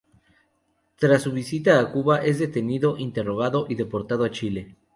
Tras 0.95 1.21
su 1.21 1.31
visita 1.31 1.79
a 1.79 1.91
Cuba 1.91 2.23
es 2.25 2.39
detenido, 2.39 2.97
interrogado 2.97 3.67
y 3.69 3.75
deportado 3.75 4.23
a 4.23 4.31
Chile. 4.31 4.75